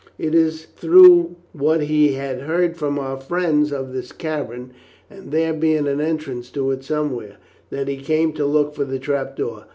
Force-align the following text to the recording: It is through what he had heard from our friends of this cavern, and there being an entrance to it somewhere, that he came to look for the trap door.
It 0.17 0.33
is 0.33 0.65
through 0.65 1.35
what 1.53 1.81
he 1.83 2.13
had 2.13 2.41
heard 2.41 2.75
from 2.75 2.97
our 2.97 3.19
friends 3.21 3.71
of 3.71 3.93
this 3.93 4.11
cavern, 4.11 4.71
and 5.11 5.29
there 5.31 5.53
being 5.53 5.87
an 5.87 6.01
entrance 6.01 6.49
to 6.53 6.71
it 6.71 6.83
somewhere, 6.83 7.37
that 7.69 7.87
he 7.87 7.97
came 7.97 8.33
to 8.33 8.45
look 8.47 8.73
for 8.73 8.83
the 8.83 8.97
trap 8.97 9.35
door. 9.35 9.65